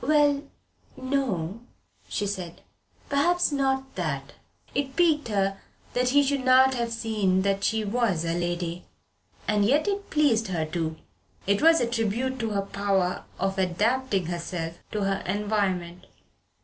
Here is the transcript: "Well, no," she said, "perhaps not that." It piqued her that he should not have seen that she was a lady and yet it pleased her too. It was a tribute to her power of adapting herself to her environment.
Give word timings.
"Well, 0.03 0.41
no," 0.97 1.59
she 2.09 2.25
said, 2.25 2.61
"perhaps 3.07 3.51
not 3.51 3.93
that." 3.93 4.33
It 4.73 4.95
piqued 4.95 5.27
her 5.27 5.61
that 5.93 6.09
he 6.09 6.23
should 6.23 6.43
not 6.43 6.73
have 6.73 6.91
seen 6.91 7.43
that 7.43 7.63
she 7.63 7.85
was 7.85 8.25
a 8.25 8.33
lady 8.33 8.85
and 9.47 9.63
yet 9.63 9.87
it 9.87 10.09
pleased 10.09 10.47
her 10.47 10.65
too. 10.65 10.95
It 11.45 11.61
was 11.61 11.79
a 11.79 11.85
tribute 11.85 12.39
to 12.39 12.49
her 12.49 12.63
power 12.63 13.25
of 13.37 13.59
adapting 13.59 14.25
herself 14.25 14.79
to 14.89 15.03
her 15.03 15.21
environment. 15.31 16.07